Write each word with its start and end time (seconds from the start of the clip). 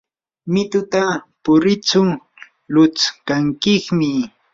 mitupa 0.53 1.03
puritsu 1.43 2.01
lutskankiymi. 2.73 4.11